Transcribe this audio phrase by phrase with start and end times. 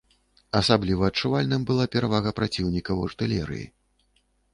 [0.59, 3.65] Асабліва адчувальным была перавага праціўніка ў артылерыі.